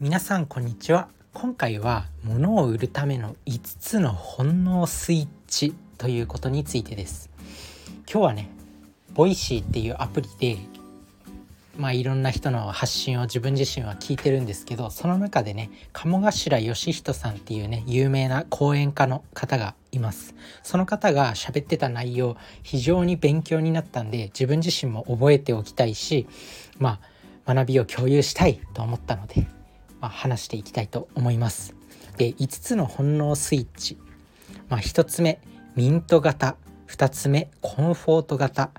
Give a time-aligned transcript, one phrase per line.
[0.00, 1.08] 皆さんこんにちは。
[1.34, 7.28] 今回は物を売るための5つの本能スイッチということについてです。
[8.10, 8.48] 今日はね
[9.12, 10.56] ボイシーっていうアプリで
[11.76, 20.34] まあいろんな人の発信を自分自身は聞いてるんですけどその中でね鴨頭義人さんっていうね有名な講演家の方がいます。
[20.62, 26.26] その方が喋ってた内容非常に勉強になったんで自分自身も覚えておきたいし
[26.78, 27.00] ま
[27.44, 29.59] あ学びを共有したいと思ったので
[30.00, 31.74] まあ、話していきたいと思います。
[32.16, 33.98] で5つの本能スイッチ、
[34.68, 35.40] まあ、1つ目
[35.76, 36.56] ミント型。
[36.88, 38.70] 2つ目コンフォート型。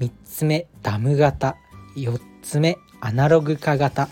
[0.00, 1.56] 3つ目ダム型。
[1.96, 4.08] 4つ目アナログ化型。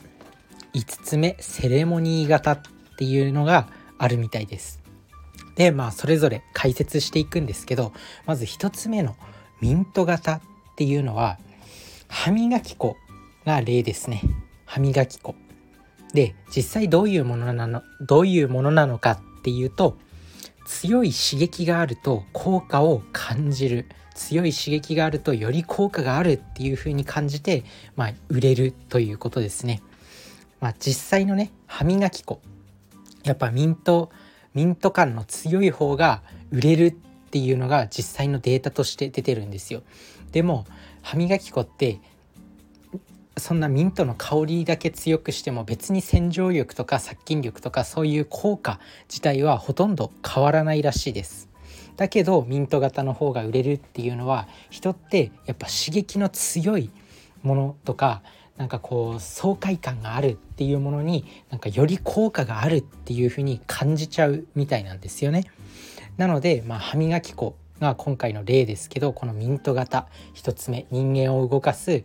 [0.74, 2.52] 5つ目セレモニー型。
[2.52, 2.60] っ
[2.98, 4.80] ていうのがあるみたいです。
[5.54, 7.92] でまあそれぞれ解説していくんですけど
[8.27, 9.16] まず1つ目の
[9.60, 10.40] ミント型。
[10.78, 11.38] っていうのは
[12.06, 12.96] 歯磨き粉
[13.44, 14.22] が例ですね。
[14.64, 15.34] 歯磨き粉。
[16.14, 19.98] で実際どういうものなのどういうものなのかっていうと
[20.67, 27.64] 強い刺激があると効果を感じる強い刺激があるとより効果があるっていう風に感じて、
[27.97, 29.81] まあ、売れるということですね。
[30.61, 32.41] まあ、実際のね歯磨き粉
[33.23, 34.11] やっぱミント
[34.55, 36.92] ミント感の強い方が売れるっ
[37.31, 39.83] ていうのが実際のデータとして出てるんですよ。
[40.33, 40.67] でも
[41.03, 42.01] 歯磨き粉って
[43.39, 51.48] そんなミントの香りだけ強くしても別に洗浄力とか殺菌力とかそういう効果自体はほとんど変わらないらしいです。
[51.97, 56.91] だけどミント型の方が売れるっていうのは人ってやっぱ刺激の強い
[57.42, 58.22] ものとか
[58.56, 65.45] なんかこう爽快感があるっていうものになんかより効果があるっていう風に感じちゃうみたいなんですよね。
[66.17, 72.02] なので、まあ、歯磨き粉が今回の例ですけどこのミント型1つ目人間を動かす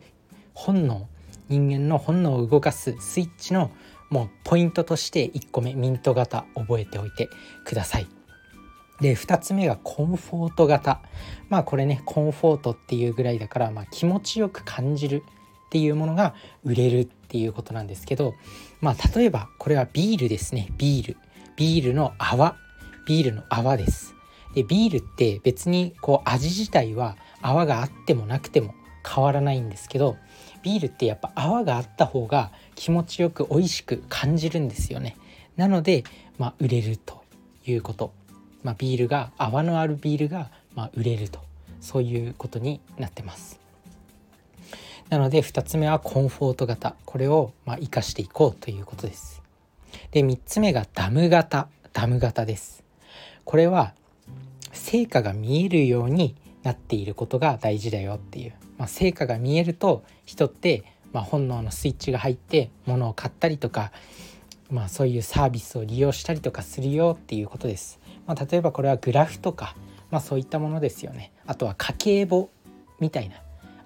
[0.54, 1.08] 本能
[1.50, 3.72] 人間の本能を動かすスイッチの
[4.10, 7.30] もうポイントとして1個目ミント型覚えておいて
[7.66, 8.08] ください。
[9.02, 11.02] で2つ目がコンフォート型。
[11.50, 15.24] まあこれねコンフォートっていうぐらいだから、まあ、気持ちよく感じる
[15.66, 18.36] っていうものが売れるっていうことなんですけど
[18.80, 20.70] まあ例えばこれはビールですね。
[20.78, 21.18] ビール。
[21.56, 22.56] ビールの泡。
[23.08, 24.14] ビールの泡です。
[24.54, 30.16] でビールって別にこう味自体は泡があってもなくても変わらないんですけど
[30.64, 35.18] ビールってやっぱ泡があった方が気持ちよく美味しく感じるんですよね。
[35.58, 36.04] なので、
[36.38, 37.22] まあ、売れると
[37.66, 38.14] いうこと、
[38.64, 41.44] まあ、ビールが泡のあるビールが、まあ、売れると。
[41.84, 43.60] そういうことになってます。
[45.10, 46.96] なので2つ目はコンフォート型。
[47.04, 49.44] これをまあ生かしていこうということです。
[50.12, 51.68] で3つ目がダム型。
[51.92, 52.86] ダム型です。
[53.44, 53.94] これは
[54.72, 63.92] 成果が見えるようになっていることが大事だよっていうまあ、成果が見えると人って、まあ、本能のスイッチが入って物を買ったりとか、
[64.72, 68.00] まあ、そういうサービスを利用したりとかするよっていうことです。
[68.26, 69.76] まあ、例えばこれはグラフとか、
[70.12, 71.32] まあ、そういったものですよね。
[71.46, 72.50] あとは家計簿
[73.00, 73.36] みたいな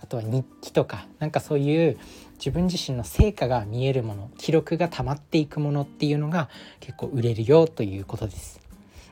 [0.02, 1.98] あとは日記とかなんかそういう
[2.38, 6.50] 自分自身の成果が見えるもの記録が溜まっていくものっていうのが
[6.80, 8.60] 結構売れるよということです。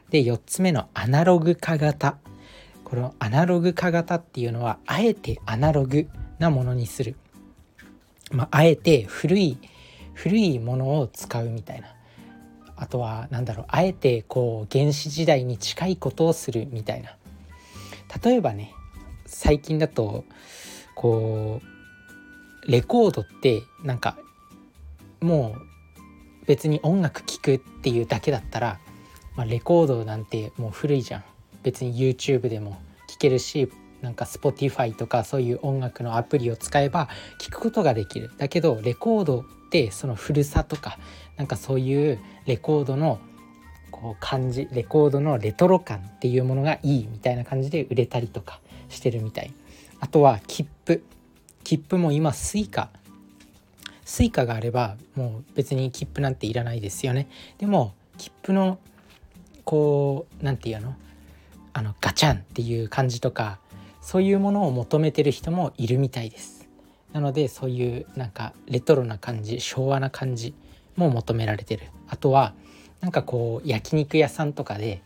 [0.09, 2.17] で4つ目のアナログ化型
[2.85, 6.07] このアナログ化型っていうのはあえてアナログ
[6.39, 7.15] なものにする、
[8.31, 9.57] まあ、あえて古い
[10.13, 11.87] 古いものを使うみたいな。
[12.77, 17.17] あとは何だろうあえてこう原始時代に近いことをするみたいな。
[18.23, 18.73] 例えばね
[19.25, 20.23] 最近だと
[20.93, 21.61] こ
[22.67, 24.17] うレコードってなんか
[25.21, 28.79] もう別に音楽聴くっていうだけだったら、
[29.35, 31.23] まあ、レコードなんてもう古いじゃん。
[31.65, 32.77] 別に YouTube でも
[33.07, 33.69] 聴けるし
[34.01, 37.09] なんか Spotify とかそういう音楽のアプリを使えば
[37.39, 38.29] 聴くことができる。
[38.37, 40.99] だけどレコードってその古さとか
[41.37, 43.19] なんかそういうレコードの
[43.89, 48.59] こう感じレコードのレトロ感っていうものがいいみたいな感じで売れたりとか
[48.89, 49.51] してるみたい。
[49.99, 51.03] あとは切符。
[51.63, 52.89] 切符も今 Suica
[54.05, 57.27] Suica があればもう別に切符なんていらないですよね。
[57.57, 58.77] でも切符の
[59.63, 60.95] こう何て言うの？
[61.77, 63.59] あのガチャンっていう感じとか
[63.99, 66.69] そういうものを求めてる人もいるみたいです。
[67.11, 70.53] なのでそういうなんかレトロな感じ昭和な感じ
[70.95, 71.87] も求められてる。
[72.07, 72.53] あとは
[73.01, 75.01] なんかこう焼肉屋さんとかで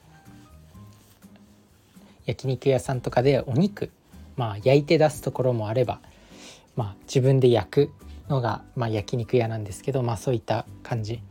[2.28, 3.90] 焼肉屋さんとかでお肉
[4.38, 6.02] まあ焼いて出すところもあれば
[6.76, 7.92] まあ自分で焼く
[8.28, 11.24] のがまあ焼肉屋なんですけどまあそういった感じ。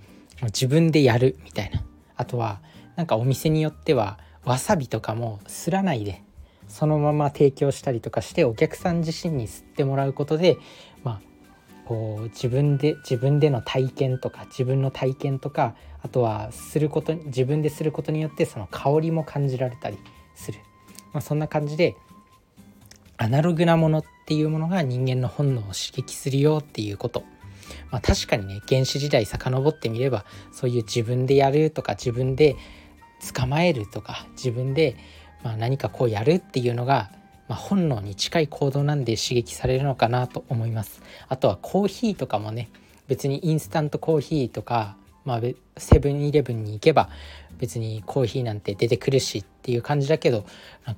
[0.42, 1.84] 自分でやるみたいな。
[2.16, 2.60] あとは
[2.96, 6.22] なんかお店によってはわさびとかもすらないで
[6.68, 10.58] そのまま提供したりとかしてお客さん自身に吸ってもらうことで、
[11.02, 11.20] まあ、
[11.86, 19.98] こう自分で自分での体験とか自分の体験とかあとはすること自分ですることによってその香りも感じられたり
[20.34, 20.60] する、
[21.12, 21.96] まあ、そんな感じで
[23.16, 27.24] アナログなものっていうものが人間の本能を刺激するよっていうこと、
[27.90, 32.54] まあ、確かにね原始時代遡ってみればそういう自分でやるとか自分で
[33.34, 34.96] 捕まえるとか自分で
[35.42, 37.10] ま何かこうやるっていうのが
[37.48, 42.68] ま、本能に近い行動なんで刺激されるのかなと思いますあとはコーヒーとかもね
[43.08, 45.40] 別にインスタントコーヒーとか、まあ、
[45.78, 47.08] セブンイレブンに行けば
[47.56, 50.44] 別にコーヒーなんて出てくるしっていう感じだけど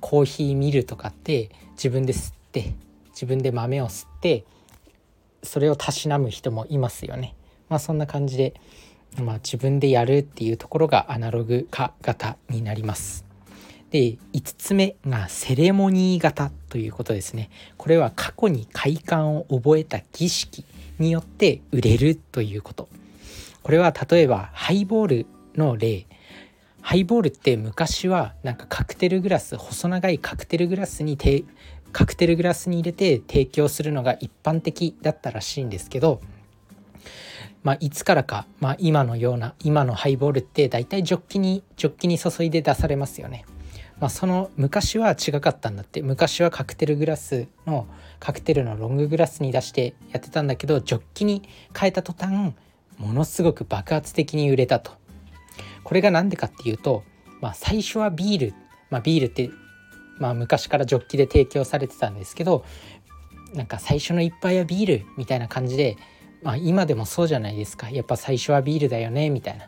[0.01, 2.73] コーヒーミルとかって自分で吸って
[3.11, 4.45] 自分で豆を吸って
[5.41, 7.35] それをたしなむ人もいますよね。
[7.69, 8.53] まあそんな感じで、
[9.19, 13.25] まあ、自分でやるっていうところがアナログ化型になります。
[13.91, 17.49] で5つ目がセレモニー型ということですね。
[17.77, 20.65] これは過去に快感を覚えた儀式
[20.97, 22.87] によって売れるということ。
[23.63, 25.25] これは例えばハイボール
[25.55, 26.07] の例。
[26.81, 31.17] ハイボールって昔はなんかカクテルグラス細長いカクテルグラスに
[31.91, 36.21] カクテルグラスに入れて提供するのが一般的だったらしいんですけど
[37.63, 43.45] まあ、いつからか、まあ、今のような今のハイボールって大体ジョッキにジョッキに注いで出されますよね。
[43.99, 47.85] まあ、その昔は違かったんだって昔はカクテルグラスの
[48.19, 51.43] カクテルのロンググラスに出してやってたんだけどジョッキに
[51.77, 52.55] 変えた途端
[52.97, 54.93] ものすごく爆発的に売れたと
[55.83, 57.03] これが何でかっていうと、
[57.41, 58.53] まあ、最初はビール、
[58.89, 59.51] まあ、ビールって、
[60.17, 62.65] まあ、昔からジョッキで提供されてたんですけど
[63.53, 65.97] なんか最初の一杯はビールみたいな感じで、
[66.43, 67.89] まあ、今でもそうじゃないですか。
[67.89, 69.65] やっぱ最初はビールだよねみたいな。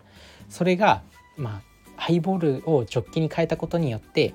[0.50, 1.04] それが
[1.38, 1.62] まあ
[1.96, 4.34] ハイボールをジョッキに変えたことによって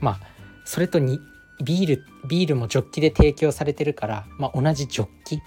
[0.00, 0.20] まあ
[0.64, 1.18] それとに
[1.64, 5.40] ビールビールもジョッキで提供されてるから、まあ、同じジョッキ。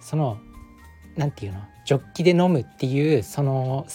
[0.00, 0.38] その
[1.16, 1.60] 何て言うの？
[1.84, 3.86] ジョッキで飲むっていうその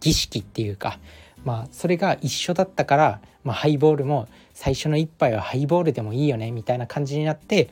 [0.00, 0.98] 儀式っていうか
[1.44, 7.70] まあそれが一緒だったから、まあ、ハイボールも最初の一杯はハイボールでもいいよねみたいな感じになって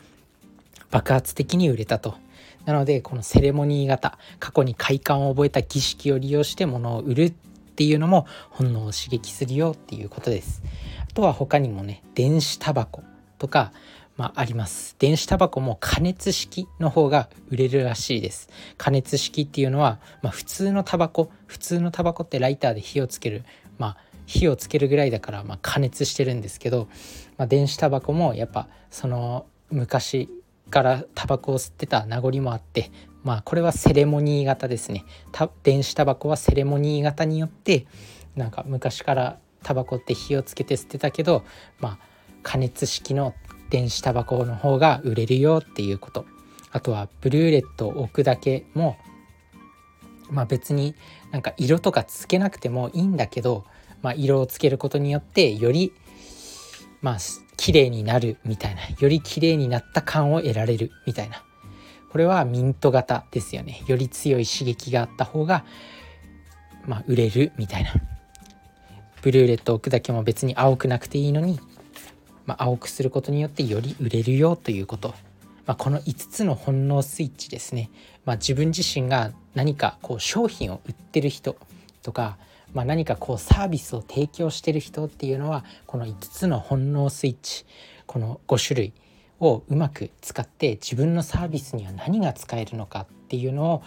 [0.91, 2.17] 爆発的に売れたと。
[2.65, 7.33] なのでこのセレモニー型過去に快感を覚えた儀式を利用して物を売るっ
[7.75, 10.63] ていうのも本能を刺激するよっていうことです。
[11.01, 13.03] あとは他にもね電子タバコ
[13.39, 13.73] とか、
[14.17, 18.49] まあ、あります電子タバコも加熱式の方が売れるらしいです
[18.79, 23.45] 加熱式っていうのは、まあ、普通のタバコ普通のタバコってライターで火をつける
[23.79, 26.89] まあ火をつけるぐらいだから、まあ、加熱してるんですけど、
[27.37, 30.31] まあ、電子タバコもやっぱその昔
[30.73, 32.91] からタバコを吸ってた名残もあって
[33.23, 35.05] まあこれはセレモニー型ですね。
[35.63, 37.87] 電子タバコはセレモニー型によって
[38.35, 41.45] なんか昔からタバコって火をつけて吸ってたけど
[41.79, 41.99] まあ
[42.43, 43.35] 加熱式の
[43.71, 46.25] 電子タバコの方が売れるよっていうこと。
[46.73, 48.97] あとはブルーレットを置くだけも
[50.31, 50.95] まあ別に
[51.31, 53.67] なんか色とかつけなくてもいいんだけど、
[54.01, 55.93] まあ、色をつけることによってより
[57.03, 57.19] まあ
[57.57, 61.45] 綺麗になるみたいなより綺麗になった感を得られるみたいな。
[62.11, 63.83] これはミント型ですよね。
[63.87, 65.65] より強い刺激があった方が
[66.87, 67.93] まあ売れるみたいな。
[69.23, 71.61] ブルーレット置くだけも別に青くなくていいのに、
[72.45, 75.15] まあ、青くすることによってより売れるよということ、
[75.65, 77.89] まあ、この5つの本能スイッチですね、
[78.25, 81.57] まあ、自分自身が何かこう商品を売ってる人
[82.03, 82.37] とか
[82.75, 87.67] まあ、何かこうサービスを提供してる人っていうのはこの5つの本能スイッチ
[88.07, 88.93] この5種類
[89.41, 93.79] をうまく使って自分のサービスには何が使えるのかっていうのを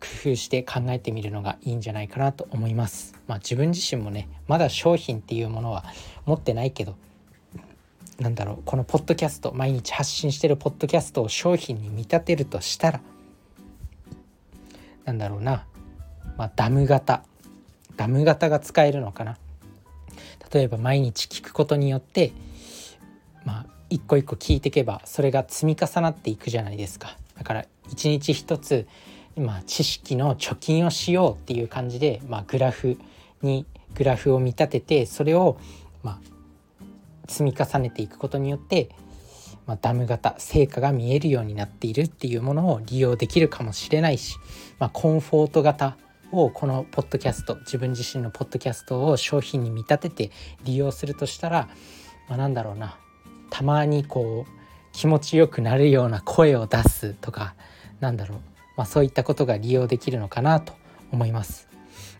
[0.00, 3.14] 工夫して考えてみるのがいいんじゃないかなと思います。
[3.26, 5.84] まあ、自分自身もねまだ商品っていうものは
[6.24, 6.96] 持ってないけど
[8.18, 13.00] なんだろうこのポッドキャスト毎日発信してるポッドキャストを商品に見立てるとしたら
[15.04, 15.66] なんだろうな、
[16.36, 17.24] まあ、ダム型
[18.00, 19.36] ダム型が使えるのかな？
[20.50, 22.32] 例えば毎日聞くことによって
[23.44, 27.18] まあ一個一個聞いていけばそれが積み重なっていくじゃないですか。
[27.36, 28.88] だから一日一つ
[29.36, 32.96] 今知識の貯金をしようっていう感じで、まあ、グラフ
[33.42, 35.58] にグラフを見立ててそれを、
[36.02, 36.18] まあ、
[37.28, 38.88] 積み重ねていくことによって、
[39.66, 44.36] まあ、ダム型成果が見えるようになっているっていうものを利用できるかもしれないし、
[44.78, 45.98] まあ、コンフォート型
[46.32, 50.30] をこのポッドキャスト自分自身のポッドキャストを商品に見立てて
[50.64, 51.68] 利用するとしたら、
[52.28, 52.98] まあ、なんだろうな
[53.50, 54.50] たまにこう
[54.92, 57.54] 気持ちよくなるような声を出すとか
[58.00, 58.38] なんだろう、
[58.76, 60.72] まあ、そういったことが利用できるのかなと
[61.12, 61.68] 思います。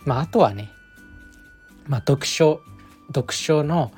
[0.05, 0.71] まあ、あとはね、
[1.87, 2.61] まあ、読書
[3.09, 3.93] 読書の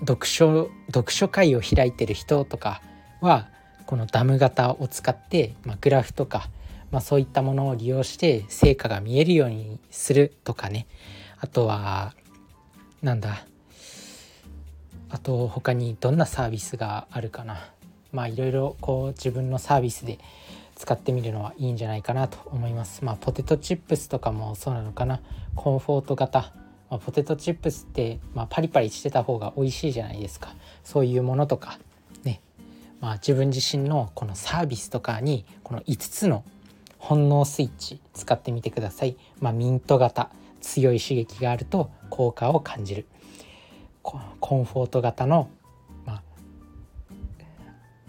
[0.00, 2.82] 読書読書会を開いてる人とか
[3.20, 3.48] は
[3.86, 6.50] このダム型を使って、まあ、グラフとか、
[6.90, 10.86] まあ、そういったものを利用して成果が見えるようにするとかね。
[11.38, 12.14] あとは
[13.02, 13.44] なんだ。
[15.10, 17.70] あと他にどんなサービスがあるかな。
[18.12, 20.18] まあいろいろこう自分のサービスで
[20.76, 23.04] 使ってみるのはいいんじゃないかなと思います。
[23.04, 25.20] まあポテトチップスとかもそうなのかな。
[25.54, 26.52] コンフォート型、
[26.90, 30.54] まあ、ポテトチップスって、まあ、パリパリしてた方が美味しいじゃないですか。
[30.84, 31.78] そういうものとか
[32.24, 32.40] ね。
[33.00, 36.44] まあ自分自身のこのサービスとかにこの5つの
[36.98, 43.06] 本能スイッチ使ってみてください、まあ、ミント型強い刺激があると効果を感じる。
[44.02, 45.50] コンフォート型の、
[46.06, 46.22] まあ、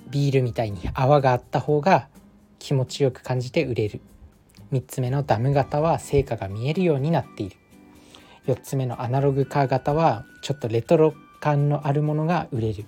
[0.10, 2.08] ビールみたいに泡があった方が
[2.58, 4.01] 気持ちよく感じて売れる。
[4.72, 7.58] 3つ目のダム型は成果が見えるようになっている。
[8.48, 12.86] 4つ目のアナログカー型はちょっとレトロ感のあるものが売れる。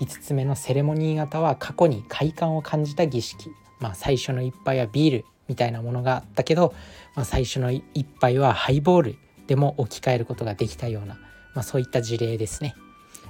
[0.00, 3.50] 5つ目のセレモニー型は過去に快感を感じた儀式。
[3.80, 6.74] まあ最初の一杯はビールみたいなものがあったけど、
[7.14, 11.14] まあ、最初の一杯はハイボールでも置き換えることができたような、
[11.54, 12.74] まあ、そういった事例ですね。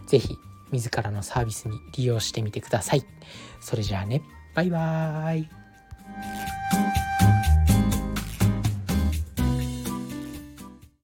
[0.07, 0.39] 是非
[0.73, 3.05] 自らのサービスに利用してみてください。
[3.61, 4.23] それじゃあね
[4.55, 5.66] バイバーイ